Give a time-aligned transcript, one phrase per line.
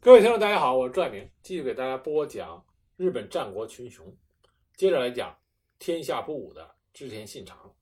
[0.00, 2.64] 各位听众，大家好，我是拽明，继续给大家播讲
[2.96, 4.16] 日本战国群雄。
[4.76, 5.36] 接着来讲
[5.80, 7.74] 天下不武的织田信长。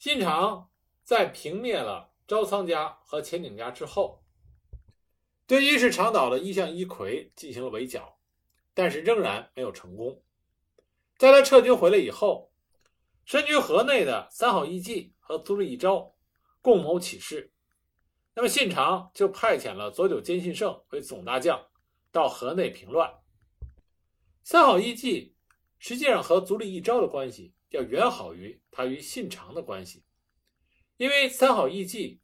[0.00, 0.68] 信长
[1.04, 4.24] 在平灭了朝仓家和前景家之后，
[5.46, 8.18] 对伊势长岛的一向一揆进行了围剿，
[8.74, 10.24] 但是仍然没有成功。
[11.18, 12.52] 在他撤军回来以后，
[13.24, 16.16] 身居河内的三好义继和足利义昭
[16.60, 17.52] 共谋起事。
[18.34, 21.68] 那么信长就派遣了佐久间信胜为总大将，
[22.10, 23.12] 到河内平乱。
[24.42, 25.36] 三好义继
[25.78, 30.04] 实际上和足利义昭的关系要远好于他与信长的关系，
[30.96, 32.22] 因为三好义继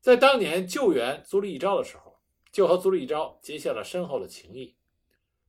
[0.00, 4.76] 在当年救援足利义昭的时候，就和足利义昭结下了深厚的情谊。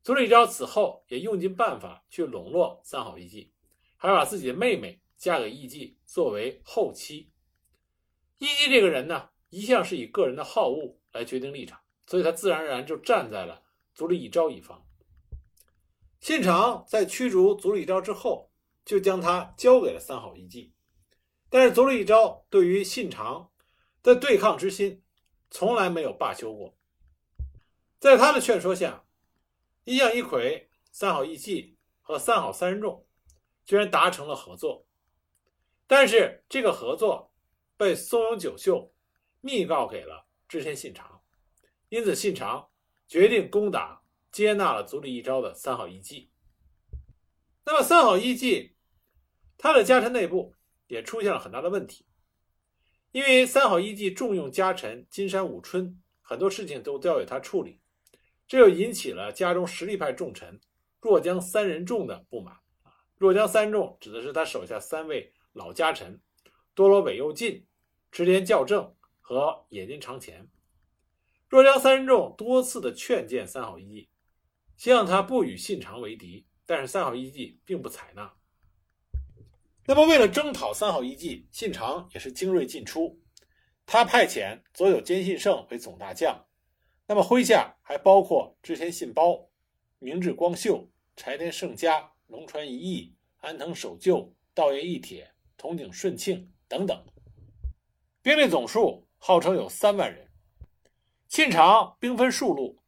[0.03, 3.51] 足利义昭此后也用尽办法去笼络三好义继，
[3.97, 7.31] 还把自己的妹妹嫁给义继作为后妻。
[8.37, 9.29] 义继这个人呢？
[9.49, 13.63] 一向是以个人的好恶来决定立场，所以他自然而然就站在了
[13.93, 14.85] 足利义昭一方。
[16.19, 18.51] 信长在驱逐足利义昭之后，
[18.85, 20.73] 就将他交给了三好义继。
[21.49, 23.49] 但是足利义昭对于信长
[24.03, 25.01] 的对抗之心
[25.49, 26.77] 从来没有罢休过。
[27.97, 29.03] 在他的劝说下，
[29.83, 33.03] 一向一揆、三好义继和三好三人众
[33.65, 34.85] 居然达成了合作。
[35.87, 37.33] 但是这个合作
[37.75, 38.93] 被松永久秀。
[39.41, 41.21] 密告给了织田信长，
[41.89, 42.69] 因此信长
[43.07, 46.29] 决定攻打接纳了足利义昭的三好义继。
[47.65, 48.75] 那么三好义继，
[49.57, 50.55] 他的家臣内部
[50.87, 52.05] 也出现了很大的问题，
[53.11, 57.79] 因为三好义继重用家臣金山武春，很多事情都交给他处理，
[58.47, 60.59] 这就引起了家中实力派重臣
[60.99, 62.57] 若江三人众的不满。
[63.15, 66.19] 若江三众指的是他手下三位老家臣
[66.73, 67.65] 多罗北右近、
[68.11, 68.95] 池田教正。
[69.29, 70.49] 和野津长前，
[71.47, 74.09] 若江三人众多次的劝谏三好义继，
[74.75, 78.33] 希望他不与信长为敌，但是三好义继并不采纳。
[79.85, 83.21] 那么，为了征讨三好义继，信长也是精锐尽出，
[83.85, 86.47] 他派遣佐久间信胜为总大将，
[87.05, 89.47] 那么麾下还包括织田信包、
[89.99, 97.05] 明智光秀、柴田胜家、龙川一义、安藤守就、道爷义铁、筒井顺庆等等，
[98.23, 99.07] 兵力总数。
[99.21, 100.27] 号称有三万人，
[101.27, 102.81] 信长兵分数路，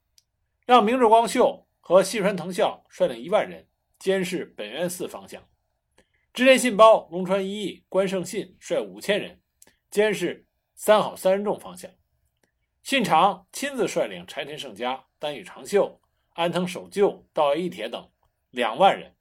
[0.66, 3.68] 让明智光秀和细川藤孝率领一万人
[4.00, 5.42] 监视本愿寺方向；
[6.34, 9.42] 织田信包、龙川一义、关胜信率五千人
[9.92, 11.92] 监视三好三人众方向；
[12.82, 18.10] 信长亲自率领柴田胜家、丹羽长秀、安藤守就、道义铁等
[18.50, 19.14] 两万人，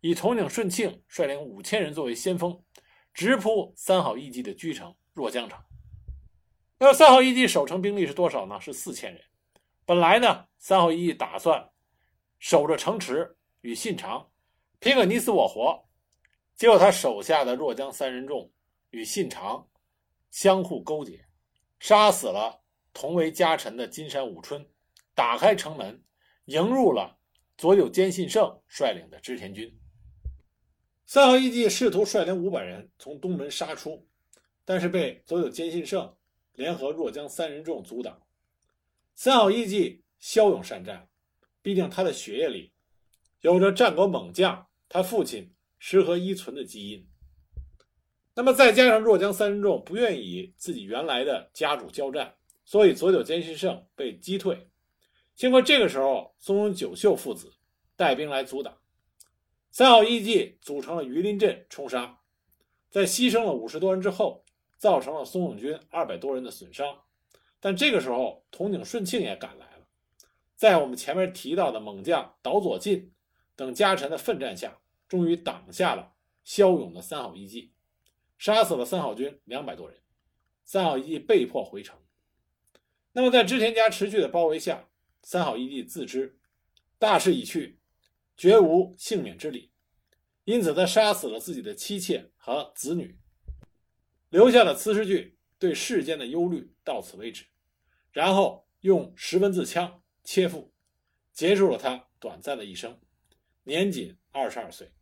[0.00, 2.62] 以统领顺庆率领五千人作为先锋，
[3.14, 5.58] 直扑三好义继的居城若江城。
[6.80, 8.60] 那么三号一继守城兵力是多少呢？
[8.60, 9.20] 是四千人。
[9.84, 11.70] 本来呢，三号一继打算
[12.38, 14.30] 守着城池与信长
[14.78, 15.88] 拼个你死我活，
[16.54, 18.52] 结果他手下的若江三人众
[18.90, 19.68] 与信长
[20.30, 21.26] 相互勾结，
[21.80, 22.60] 杀死了
[22.92, 24.64] 同为家臣的金山武春，
[25.16, 26.00] 打开城门
[26.44, 27.18] 迎入了
[27.56, 29.76] 左久间信胜率领的织田军。
[31.06, 34.06] 三号一继试图率领五百人从东门杀出，
[34.64, 36.14] 但是被左久间信胜。
[36.58, 38.20] 联合若江三人众阻挡，
[39.14, 41.08] 三好义继骁勇善战，
[41.62, 42.72] 毕竟他的血液里
[43.42, 47.06] 有着战国猛将他父亲石河一存的基因。
[48.34, 54.68] 那么再加上若江三人众不愿意与自己原来的家主交战，所以佐久间信胜被击退。
[55.36, 57.54] 经过这个时候，松永久秀父子
[57.94, 58.76] 带兵来阻挡，
[59.70, 62.18] 三好义继组成了鱼鳞阵冲杀，
[62.90, 64.44] 在牺牲了五十多人之后。
[64.78, 67.02] 造成了松永军二百多人的损伤，
[67.60, 69.86] 但这个时候筒井顺庆也赶来了，
[70.54, 73.12] 在我们前面提到的猛将岛左近
[73.56, 74.78] 等家臣的奋战下，
[75.08, 77.72] 终于挡下了骁勇的三好义继，
[78.38, 80.00] 杀死了三好军两百多人，
[80.64, 81.98] 三好义继被迫回城。
[83.12, 84.88] 那么在织田家持续的包围下，
[85.22, 86.38] 三好义继自知
[87.00, 87.80] 大势已去，
[88.36, 89.72] 绝无幸免之理，
[90.44, 93.18] 因此他杀死了自己的妻妾和子女。
[94.30, 97.46] 留下了词诗句对世间的忧虑到此为止，
[98.12, 100.72] 然后用十文字枪切腹，
[101.32, 103.00] 结束了他短暂的一生，
[103.64, 104.92] 年仅二十二岁。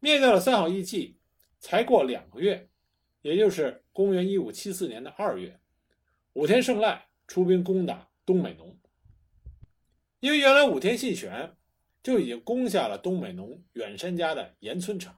[0.00, 1.18] 灭掉了三好义继，
[1.60, 2.68] 才过两个月，
[3.22, 5.60] 也就是公元一五七四年的二月，
[6.32, 8.78] 武田胜赖出兵攻打东美浓。
[10.20, 11.56] 因为原来武田信玄
[12.02, 15.14] 就已经攻下了东美浓远山家的岩村城，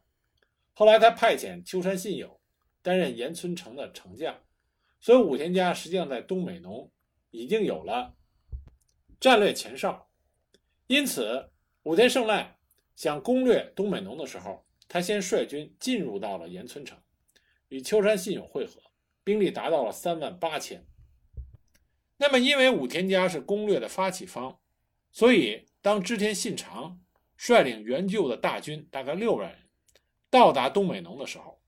[0.75, 2.39] 后来他派遣秋山信友。
[2.82, 4.42] 担任岩村城的城将，
[5.00, 6.90] 所以武田家实际上在东美浓
[7.30, 8.14] 已经有了
[9.18, 10.10] 战略前哨。
[10.86, 11.50] 因此，
[11.84, 12.58] 武田胜赖
[12.96, 16.98] 想攻略东美浓的时候，他先率军进入到了岩村城，
[17.68, 18.80] 与秋山信勇会合，
[19.22, 20.84] 兵力达到了三万八千。
[22.16, 24.58] 那么，因为武田家是攻略的发起方，
[25.12, 27.00] 所以当织田信长
[27.36, 29.68] 率领援救的大军大概六万人
[30.28, 31.59] 到达东美浓的时候，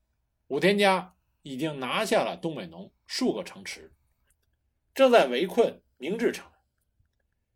[0.53, 3.91] 武田家已经拿下了东北农数个城池，
[4.93, 6.45] 正在围困明治城。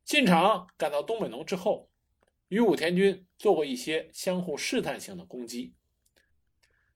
[0.04, 1.92] 信长赶到东北农之后，
[2.48, 5.76] 与武田军做过一些相互试探性的攻击，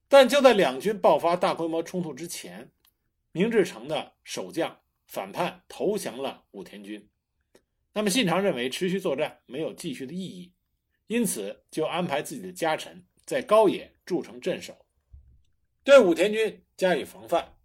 [0.08, 2.72] 但就在两军爆发大规模冲突之前，
[3.30, 7.08] 明治城的守将反叛投降了武田军。
[7.92, 10.52] 那么信长认为持续作战没有继续的意义，
[11.06, 14.81] 因此就安排自己的家臣在高野筑城镇守，
[15.84, 17.56] 对武田军加以防范。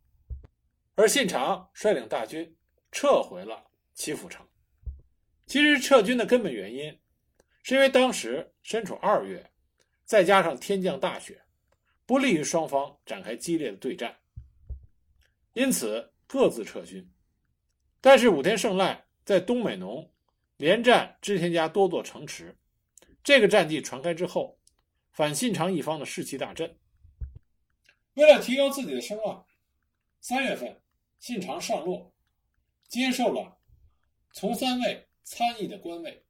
[0.96, 2.56] 而信长率领大军
[2.92, 4.46] 撤回了岐阜城。
[5.46, 7.00] 其实撤军的根本原因，
[7.62, 9.52] 是因为当时身处二月，
[10.06, 11.42] 再加上天降大雪，
[12.06, 14.18] 不利于双方展开激烈的对战，
[15.54, 17.08] 因此各自撤军。
[18.02, 20.12] 但是武田胜赖在东美浓
[20.58, 22.58] 连战织田家多座城池，
[23.24, 24.60] 这个战绩传开之后，
[25.12, 26.76] 反信长一方的士气大振。
[28.18, 29.46] 为了提高自己的声望，
[30.20, 30.82] 三月份
[31.20, 32.14] 信长上洛，
[32.88, 33.58] 接受了
[34.34, 35.08] 从三位。
[35.30, 36.24] 参议的官位，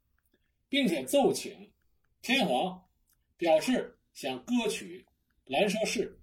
[0.67, 1.71] 并且奏请
[2.23, 2.83] 天皇，
[3.37, 5.05] 表示想割取
[5.45, 6.19] 兰奢氏。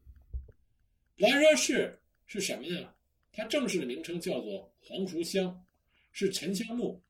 [1.14, 2.92] 兰奢氏是什么呢？
[3.30, 5.64] 它正式的名称叫做黄熟香，
[6.10, 7.00] 是沉香木，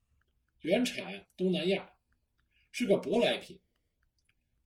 [0.60, 1.90] 原产东南亚，
[2.70, 3.58] 是个舶来品。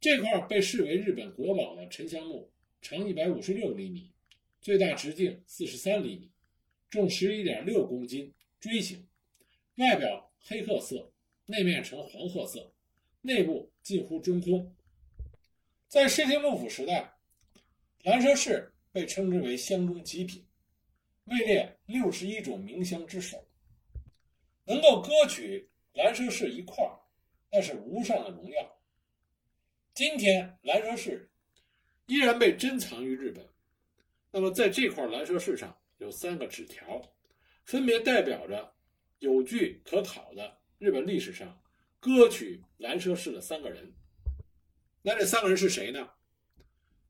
[0.01, 4.13] 这块被视为日本国宝的沉香木，长一百五十六厘米，
[4.61, 6.31] 最大直径四十三厘米，
[6.91, 9.07] 重十一点六公斤，锥形，
[9.77, 10.27] 外表。
[10.41, 11.13] 黑褐色，
[11.47, 12.73] 内面呈黄褐色，
[13.21, 14.75] 内部近乎中空。
[15.89, 17.13] 在室町幕府时代，
[18.05, 20.47] 兰奢氏被称之为香中极品，
[21.25, 23.47] 位列六十一种名香之首。
[24.65, 26.83] 能够割取兰奢氏一块，
[27.51, 28.81] 那是无上的荣耀。
[29.93, 31.31] 今天兰奢氏
[32.09, 33.49] 依然被珍藏于日本。
[34.33, 37.01] 那么，在这块兰奢氏上有三个纸条，
[37.65, 38.75] 分别代表着。
[39.21, 41.61] 有据可考的日本历史上
[41.99, 43.93] 割取兰奢氏的三个人，
[45.03, 46.09] 那这三个人是谁呢？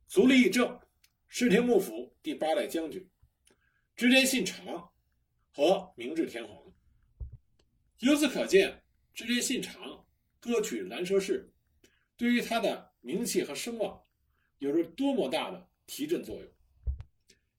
[0.07, 0.81] 足利义政、
[1.29, 3.07] 室町幕府第八代将军
[3.95, 4.91] 织田信长
[5.53, 6.57] 和明治天皇。
[7.99, 10.07] 由此可见，织田信长
[10.41, 11.53] 割取兰奢氏，
[12.17, 14.03] 对于他的名气和声望
[14.59, 16.49] 有着多么大的提振作用。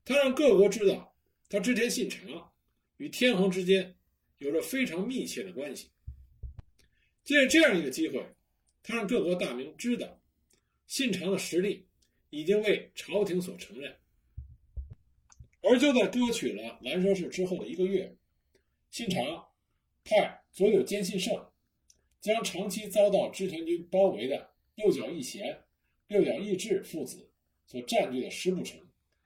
[0.05, 1.15] 他让各国知道，
[1.49, 2.51] 他织田信长
[2.97, 3.95] 与天皇之间。
[4.39, 5.89] 有着非常密切的关系。
[7.25, 8.25] 借着这样一个机会，
[8.81, 10.21] 他让各国大明知道，
[10.87, 11.89] 信长的实力
[12.29, 13.93] 已经为朝廷所承认。
[15.61, 18.15] 而就在割取了兰奢氏之后的一个月，
[18.91, 19.49] 信长
[20.05, 21.51] 派左右兼信胜
[22.21, 25.65] 将长期遭到织田军包围的右角义贤、
[26.09, 27.31] 六角义志父子
[27.65, 28.77] 所占据的石部城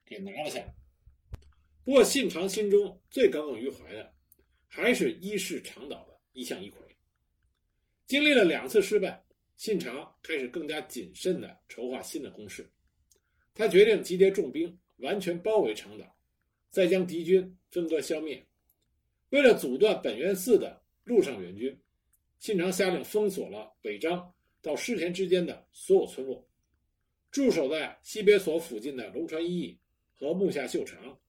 [0.06, 0.76] 给拿了下来。
[1.84, 4.14] 不过，信长心中最耿耿于怀的。
[4.76, 6.78] 还是一世长岛的一向一揆。
[8.08, 9.24] 经历了两次失败，
[9.56, 12.68] 信长开始更加谨慎地筹划新的攻势。
[13.54, 16.18] 他决定集结重兵，完全包围长岛，
[16.72, 18.44] 再将敌军分割消灭。
[19.30, 21.80] 为了阻断本愿寺的陆上援军，
[22.40, 26.50] 信长下令封锁了北张到湿田之间的所有村落。
[27.34, 29.80] 驻守在西别所附近的龙川一义
[30.14, 31.20] 和木下秀长，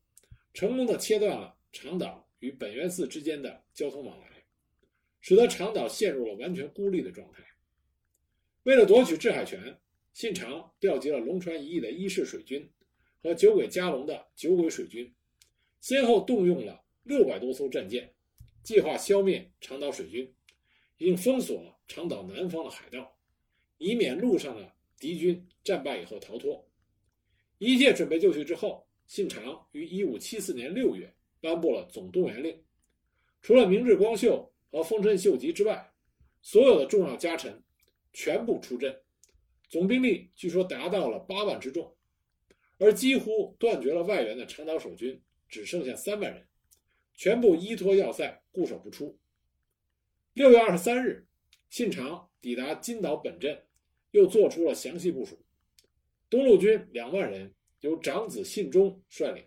[0.53, 2.23] 成功的切断了长岛。
[2.41, 4.45] 与本愿寺之间的交通往来，
[5.23, 7.43] 使得长岛陷入了完全孤立的状态。
[8.65, 9.79] 为了夺取制海权，
[10.13, 12.71] 信长调集了龙船一役的伊势水军
[13.23, 15.15] 和九鬼加隆的九鬼水军，
[15.81, 18.13] 先后动用了六百多艘战舰，
[18.63, 20.35] 计划消灭长岛水军，
[20.99, 23.17] 并封锁长岛南方的海道，
[23.79, 24.71] 以免路上的
[25.05, 26.67] 敌军战败以后逃脱。
[27.59, 31.15] 一切准备就绪之后，信长于一五七四年六月。
[31.41, 32.65] 颁布了总动员令，
[33.43, 35.93] 除了明治光秀和丰臣秀吉之外，
[36.41, 37.63] 所有的重要家臣
[38.15, 39.03] 全部出阵，
[39.69, 41.95] 总兵力据说达到了八万之众，
[42.79, 46.49] 而几乎断绝了外援的长岛守军只剩下三万人，
[47.13, 49.19] 全部依托要塞固守不出。
[50.33, 51.29] 六月二十三日，
[51.69, 53.64] 信长抵达金岛本镇，
[54.15, 55.37] 又做出了详细部署。
[56.31, 59.45] 东路军两万人由长子信忠率领。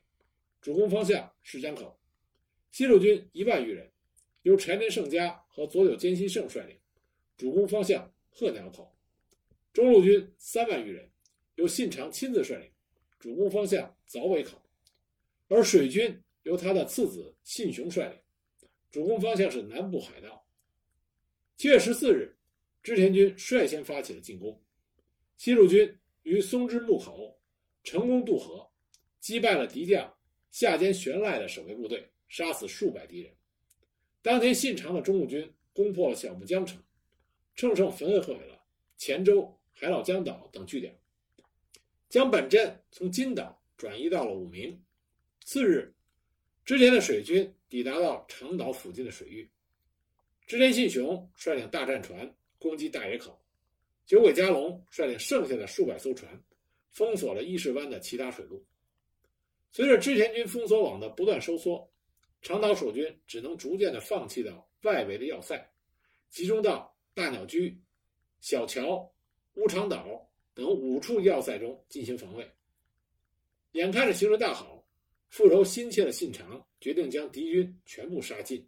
[0.59, 1.97] 主攻方向是江口，
[2.71, 3.89] 西路军一万余人，
[4.41, 6.77] 由柴田胜家和佐久间信胜率领，
[7.37, 8.93] 主攻方向鹤鸟口；
[9.71, 11.09] 中路军三万余人，
[11.55, 12.69] 由信长亲自率领，
[13.17, 14.57] 主攻方向早尾口；
[15.47, 18.19] 而水军由他的次子信雄率领，
[18.91, 20.45] 主攻方向是南部海道。
[21.55, 22.36] 七月十四日，
[22.87, 24.63] 织田军率先发起了进攻，
[25.35, 27.37] 西路军于松之木口
[27.83, 28.65] 成功渡河，
[29.19, 30.17] 击败了敌将
[30.51, 33.35] 下间玄赖的守卫部队，杀死数百敌人。
[34.21, 36.81] 当天，信长的中路军攻破了小木江城，
[37.55, 38.63] 乘胜焚毁了
[38.95, 40.97] 前州、海老江岛等据点，
[42.07, 44.81] 将本阵从金岛转移到了武名。
[45.43, 45.93] 次日，
[46.63, 49.51] 织田的水军抵达到长岛附近的水域，
[50.45, 53.39] 织田信雄率领大战船攻击大野口，
[54.05, 56.43] 九尾加隆率领剩下的数百艘船
[56.91, 58.65] 封锁了伊势湾的其他水路。
[59.71, 61.89] 随着织田军封锁网的不断收缩。
[62.39, 65.59] 长岛守军只能逐渐的放弃到外围的要塞，
[66.29, 67.75] 集中到大鸟居、
[68.39, 69.11] 小桥、
[69.55, 72.47] 乌长岛等五处要塞中进行防卫。
[73.71, 74.87] 眼看着形势大好，
[75.29, 78.65] 富柔心切的信长决定将敌军全部杀尽，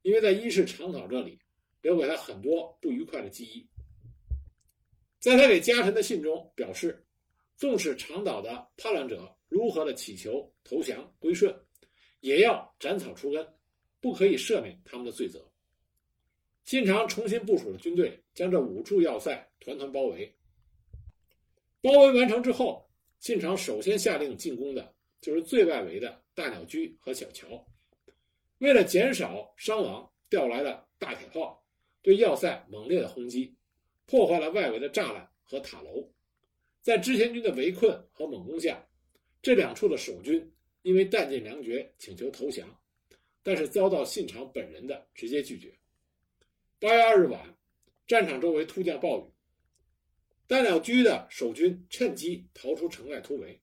[0.00, 1.38] 因为在伊势长岛这里
[1.86, 3.64] 留给他很多不愉快的记忆。
[5.20, 7.00] 在他给家臣的信中表示，
[7.56, 11.56] 纵使长岛的叛乱者如何的祈求投降归顺。
[12.22, 13.46] 也要斩草除根，
[14.00, 15.48] 不可以赦免他们的罪责。
[16.64, 20.34] 信长重新部署了军队，将这五处要塞团团包围。
[21.80, 22.84] 包围完成之后，
[23.20, 27.46] 信长首先下令进攻的就是最外围的大鸟居和小桥。
[28.58, 31.62] 为了减少伤亡，调来了大铁炮，
[32.06, 33.52] 对要塞猛烈的轰击，
[34.06, 36.08] 破坏了外围的栅栏和塔楼。
[36.80, 38.80] 在织田军的围困和猛攻下，
[39.42, 40.52] 这两处的守军。
[40.82, 42.64] 因为弹尽粮绝，请求投降，
[43.42, 45.76] 但是遭到信长本人的直接拒绝。
[46.78, 47.58] 八月二日晚，
[48.06, 49.24] 战场周围突降暴雨，
[50.46, 53.60] 大鸟居的守军趁机逃出城外突围，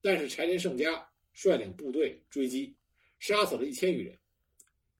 [0.00, 2.72] 但是柴田胜家率领部队追击，
[3.18, 4.16] 杀死了一千余人。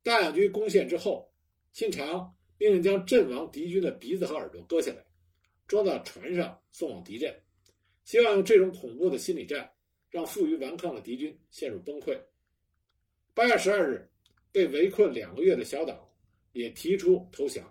[0.03, 1.33] 大鸟居攻陷之后，
[1.73, 5.05] 信长命令将阵亡敌军的鼻子和耳朵割下来，
[5.67, 7.35] 装到船上送往敌阵，
[8.05, 9.69] 希望用这种恐怖的心理战。
[10.13, 12.21] 让负隅顽抗的敌军陷入崩溃。
[13.33, 14.11] 八月十二日，
[14.51, 16.13] 被围困两个月的小岛
[16.51, 17.65] 也提出投降，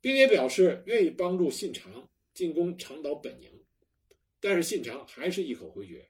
[0.00, 3.48] 并且表示愿意帮助信长进攻长岛本营。
[4.40, 6.04] 但是信长还是一口回绝，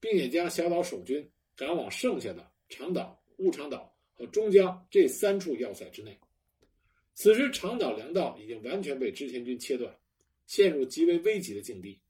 [0.00, 6.18] 并且将小岛守军赶往剩下的长岛、雾长岛和中江这三处要塞之内。
[7.14, 9.94] 此时，长岛粮道已经完全被织田军切断，
[10.46, 12.00] 陷入极为危急的境地。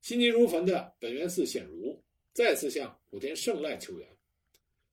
[0.00, 2.02] 心急如焚的本愿寺显如
[2.32, 4.08] 再次向武田胜赖求援。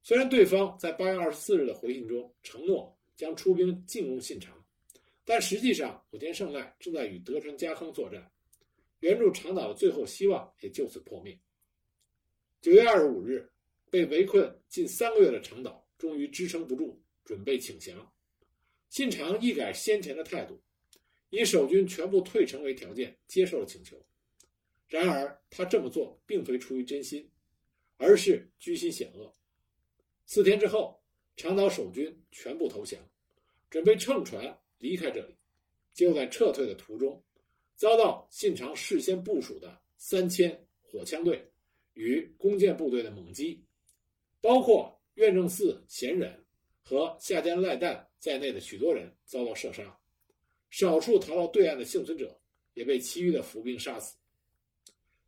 [0.04, 4.54] 虽然对方在八月二十四日的回信中承诺将出兵进攻信长，
[5.26, 8.30] 但实际上武田胜赖正在与德川家康作战，
[9.00, 11.38] 援助长岛的最后希望也就此破灭。
[12.62, 13.50] 九月二十五日，
[13.90, 18.12] 被围困近三个月的长岛终于支撑不住，准备请降。
[18.90, 20.60] 信长一改先前的态度，
[21.30, 24.04] 以守军全部退城为条件，接受了请求。
[24.88, 27.30] 然而，他这么做并非出于真心，
[27.98, 29.32] 而是居心险恶。
[30.26, 31.00] 四天之后，
[31.36, 33.00] 长岛守军全部投降，
[33.70, 35.36] 准备乘船离开这里。
[35.94, 37.24] 就在撤退的途中，
[37.76, 41.52] 遭到信长事先部署的三千火枪队
[41.94, 43.64] 与弓箭部队的猛击，
[44.42, 46.44] 包括院正寺贤忍
[46.82, 49.98] 和下间赖旦在内的许多人遭到射杀，
[50.70, 52.40] 少数逃到对岸的幸存者
[52.74, 54.16] 也被其余的伏兵杀死。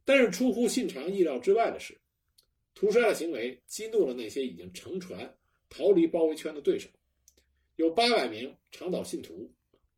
[0.04, 2.00] 但是出乎信长意料之外的是，
[2.74, 5.38] 屠杀的行为激怒了那些已经乘船
[5.70, 6.90] 逃离包围圈的对手。
[7.78, 9.52] 有八百名长岛信徒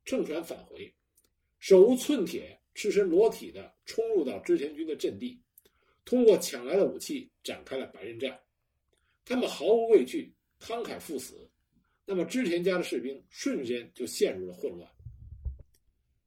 [0.06, 0.94] 乘船返回，
[1.60, 5.42] 手无寸铁、赤身裸体的冲入到织田军的阵地，
[6.06, 8.40] 通过抢来的武器展开了白刃战。
[9.26, 11.50] 他们毫无畏惧，慷慨赴死。
[12.06, 14.90] 那么织田家的士兵瞬间就陷入了混乱。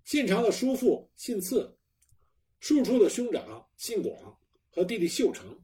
[0.05, 1.73] 信长的叔父信次。
[2.59, 4.37] 庶出的兄长信广
[4.71, 5.57] 和弟弟秀成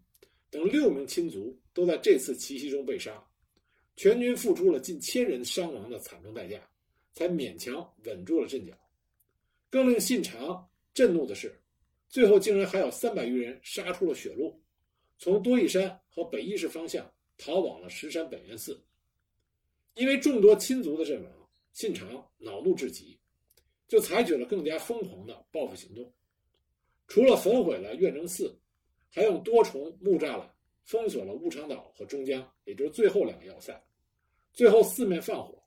[0.51, 3.27] 等六名亲族都在这次奇袭中被杀，
[3.97, 6.61] 全军付出了近千人伤亡的惨重代价，
[7.15, 8.79] 才勉强稳住了阵脚。
[9.71, 11.59] 更令信长震怒的是，
[12.09, 14.63] 最后竟然还有三百余人杀出了血路，
[15.19, 18.81] 从多益山和北伊势方向逃往了石山本愿寺。
[19.95, 21.33] 因为众多亲族的阵亡，
[21.73, 22.09] 信长
[22.39, 23.19] 恼怒至极，
[23.87, 26.13] 就采取了更加疯狂的报复行动。
[27.09, 28.59] 除了焚毁了院正寺，
[29.11, 33.79] 还用多重木栅栏封锁了乌长岛和中江，也就是最后两个要塞。
[34.53, 35.63] 最后四面放火，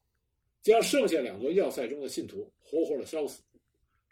[0.61, 3.43] 将剩下两座要塞中的信徒活活的烧死，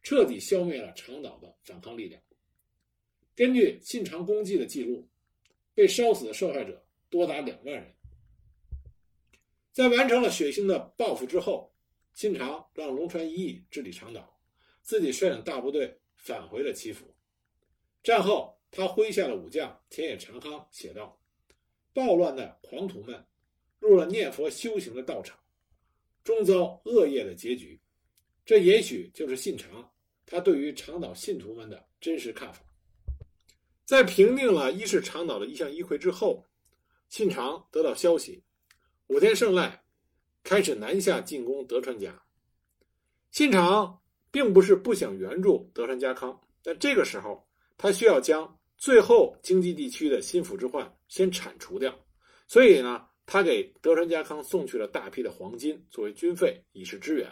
[0.04, 2.22] 彻底消灭了长岛的反抗力量。
[3.36, 5.08] 根据信长功绩的记录，
[5.74, 7.92] 被烧死的受害者多达两万人。
[9.74, 11.74] 在完成了血腥的报复之后，
[12.14, 14.40] 信长让龙川一义治理长岛，
[14.84, 17.04] 自己率领大部队返回了岐阜。
[18.04, 21.20] 战后，他麾下的武将田野长康写道
[21.92, 23.26] ：“暴乱的狂徒们
[23.80, 25.40] 入了念佛修行的道场，
[26.24, 27.82] 终遭恶业的结局。”
[28.46, 29.92] 这也许就是信长
[30.26, 32.62] 他对于长岛信徒们的真实看法。
[33.86, 36.46] 在平定了伊势长岛的一向一揆之后，
[37.10, 38.44] 信长得到消息。
[39.08, 39.84] 武田胜赖
[40.44, 42.22] 开始南下进攻德川家。
[43.32, 51.94] 信长并不是不想援助德川家康，但这个时候他需要将最后经济地区的心腹之患先铲除掉。
[52.48, 57.30] 所以呢，他给德川家康送去了大批的黄金作为军费，以示支援。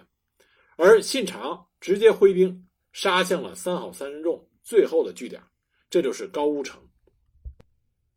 [0.75, 5.41] 而信长直接挥兵杀向了三好三人众最后的据点，
[5.89, 6.81] 这就是高屋城。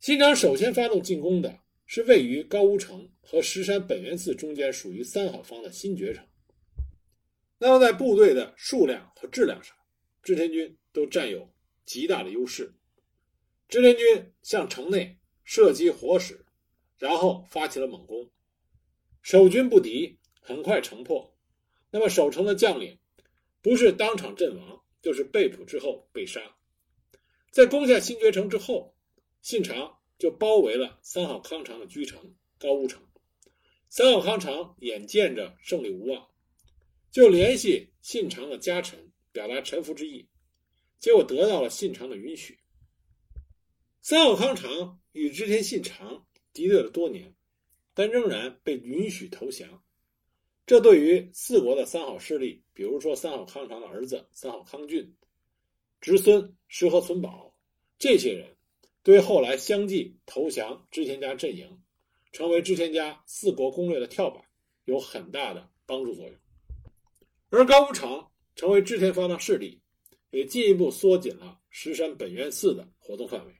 [0.00, 1.63] 信长首先发动进攻的。
[1.86, 6.26] 是位于高屋城和石山本愿寺中间，属于三好方的新觉城。
[7.58, 9.76] 那么在部队的数量和质量上，
[10.22, 11.52] 织田军都占有
[11.84, 12.74] 极大的优势。
[13.68, 16.44] 织田军向城内射击火矢，
[16.98, 18.30] 然后发起了猛攻，
[19.22, 21.36] 守军不敌，很快城破。
[21.90, 22.98] 那么守城的将领
[23.62, 26.40] 不是当场阵亡，就是被捕之后被杀。
[27.50, 28.96] 在攻下新觉城之后，
[29.40, 29.98] 信长。
[30.24, 33.06] 就包围了三好康长的居城高屋城，
[33.90, 36.26] 三好康长眼见着胜利无望，
[37.10, 40.26] 就联系信长的家臣，表达臣服之意，
[40.98, 42.58] 结果得到了信长的允许。
[44.00, 47.34] 三好康长与织田信长敌对了多年，
[47.92, 49.84] 但仍然被允许投降，
[50.64, 55.14] 这对于四国的三好势力，比如说三好康长的儿子三好康俊、
[56.00, 57.54] 侄孙石河存保
[57.98, 58.53] 这些人。
[59.04, 61.78] 对后来相继投降织田家阵营，
[62.32, 64.42] 成为织田家四国攻略的跳板，
[64.86, 66.34] 有很大的帮助作用。
[67.50, 69.82] 而高屋城成为织田方的势力，
[70.30, 73.52] 也进一步缩紧了石山本愿寺的活动范围。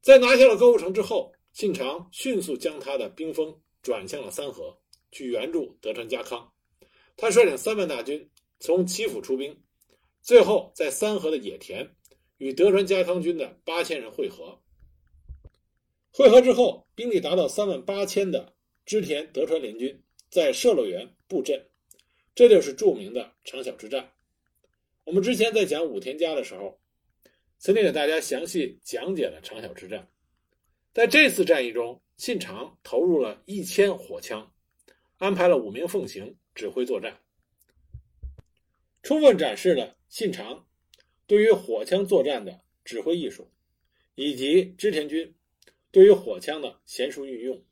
[0.00, 4.78] 在拿下了高屋城之后，信长迅速将他的兵锋转向了三河，
[5.10, 6.52] 去援助德川家康。
[7.16, 9.60] 他率领三万大军从岐阜出兵，
[10.22, 11.96] 最后在三河的野田。
[12.38, 14.60] 与德川家康军的八千人会合。
[16.10, 18.54] 会合之后，兵力达到三万八千的
[18.86, 21.68] 织田德川联军在射乐园布阵，
[22.34, 24.12] 这就是著名的长筱之战。
[25.04, 26.80] 我们之前在讲武田家的时候，
[27.58, 30.08] 曾经给大家详细讲解了长筱之战。
[30.92, 34.52] 在这次战役中，信长投入了一千火枪，
[35.18, 37.20] 安排了五名奉行指挥作战，
[39.02, 40.66] 充分展示了信长。
[41.26, 43.50] 对于火枪作战的指挥艺术，
[44.14, 45.34] 以及织田军
[45.90, 47.62] 对于火枪的娴熟运用，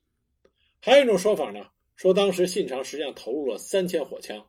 [0.81, 4.45] 还有一种说法呢，说当时信长实际上投入了三千火枪，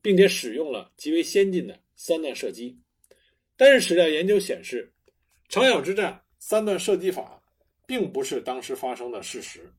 [0.00, 2.78] 并且使用了极为先进的三段射击。
[3.56, 4.92] 但是史料研究显示，
[5.48, 7.42] 长筱之战三段射击法
[7.86, 9.72] 并不是当时发生的事实。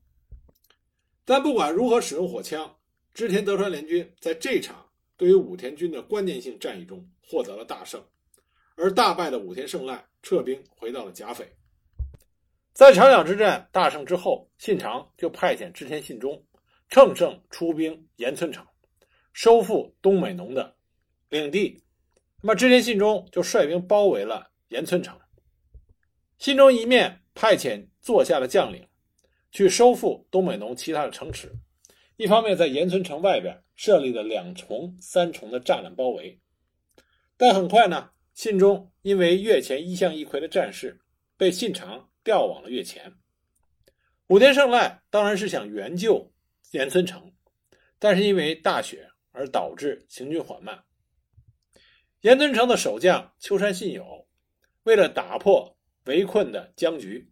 [1.24, 2.76] 但不管如何使用火枪，
[3.12, 8.02] 织田德川联军在这场对于武田军的关键性战役中获得了大胜。
[8.76, 11.46] 而大败的武田胜赖撤兵回到了甲斐。
[12.72, 16.44] 在长筱之战大胜之后，信长就派遣织田信忠
[16.88, 18.66] 乘胜出兵岩村城，
[19.32, 20.76] 收复东美浓的
[21.28, 21.82] 领地。
[22.42, 25.16] 那么织田信忠就率兵包围了岩村城。
[26.38, 28.86] 信忠一面派遣座下的将领
[29.52, 31.52] 去收复东美浓其他的城池，
[32.16, 36.40] 一方面在岩村城外边设立了两重、三重的栅栏包围。
[37.36, 38.10] 但很快呢。
[38.34, 41.00] 信中因为越前一向一揆的战事，
[41.36, 43.12] 被信长调往了越前。
[44.26, 46.32] 武田胜赖当然是想援救
[46.72, 47.32] 岩村城，
[47.98, 50.84] 但是因为大雪而导致行军缓慢。
[52.22, 54.26] 岩村城的守将秋山信友，
[54.82, 57.30] 为了打破围困的僵局，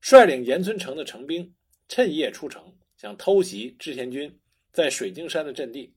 [0.00, 1.54] 率领岩村城的城兵
[1.86, 4.40] 趁夜出城，想偷袭织田军
[4.72, 5.94] 在水晶山的阵地，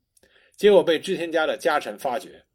[0.56, 2.46] 结果被织田家的家臣发觉。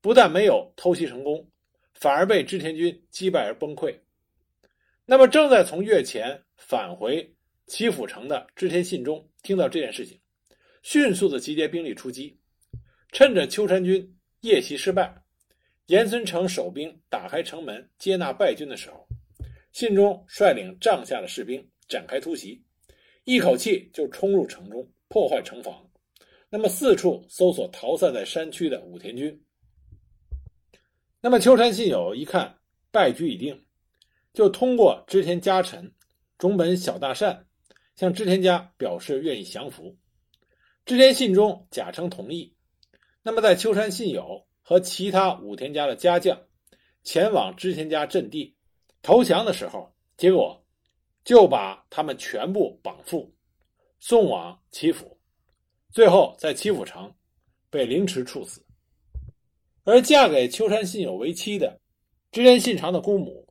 [0.00, 1.50] 不但没有偷袭成功，
[1.94, 3.94] 反而被织田军击败而崩溃。
[5.04, 7.34] 那么，正在从越前返回
[7.66, 10.18] 岐阜城的织田信忠听到这件事情，
[10.82, 12.38] 迅速的集结兵力出击。
[13.12, 15.12] 趁着秋山军夜袭失败，
[15.86, 19.06] 岩村城守兵打开城门接纳败军的时候，
[19.72, 22.62] 信忠率领帐下的士兵展开突袭，
[23.24, 25.74] 一口气就冲入城中，破坏城防。
[26.48, 29.40] 那么四处搜索逃散在山区的武田军。
[31.20, 32.58] 那么秋山信友一看
[32.90, 33.64] 败局已定，
[34.32, 35.92] 就通过织田家臣
[36.38, 37.46] 种本小大善
[37.94, 39.96] 向织田家表示愿意降服。
[40.86, 42.54] 织田信忠假称同意。
[43.22, 46.40] 那么在秋山信友和其他武田家的家将
[47.04, 48.56] 前往织田家阵地
[49.02, 50.64] 投降的时候，结果
[51.22, 53.30] 就把他们全部绑缚，
[53.98, 55.18] 送往岐府。
[55.90, 57.14] 最后在岐阜城
[57.68, 58.64] 被凌迟处死，
[59.90, 61.80] 而嫁给秋山信友为妻的
[62.30, 63.48] 织田信长的姑母，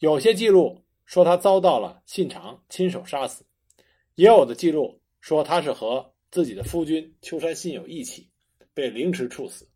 [0.00, 3.42] 有些记录说他遭到了信长亲手杀死，
[4.16, 8.28] 也有的记录说他是和自己的夫君秋山信友一起
[8.74, 9.66] 被凌迟处死。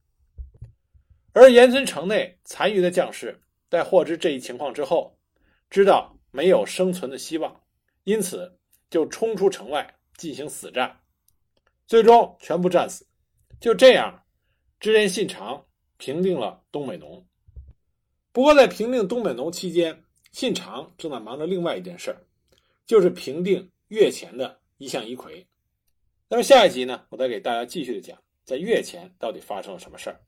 [1.32, 3.40] 而岩村城内残余的将士
[3.70, 5.16] 在获知这一情况之后，
[5.70, 7.58] 知道没有生存的希望，
[8.04, 8.54] 因此
[8.90, 11.00] 就冲出城外进行死战。
[11.86, 13.06] 最终全部战死，
[13.58, 14.22] 就这样，
[14.78, 15.64] 织田信长
[16.00, 17.26] 平定了东北农。
[18.32, 22.16] 不过，在平定东北农期间，信长正在忙着另外一件事儿，
[22.86, 25.44] 就是平定越前的一向一揆。
[26.26, 30.18] 那么下一集呢，我再给大家继续的讲，在越前到底发生了什么事儿。